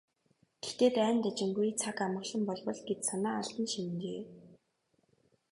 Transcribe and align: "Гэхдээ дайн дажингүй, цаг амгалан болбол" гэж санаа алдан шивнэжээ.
"Гэхдээ 0.61 0.91
дайн 0.97 1.17
дажингүй, 1.25 1.69
цаг 1.81 1.97
амгалан 2.05 2.43
болбол" 2.49 2.79
гэж 2.87 2.99
санаа 3.09 3.35
алдан 3.41 3.67
шивнэжээ. 3.71 4.21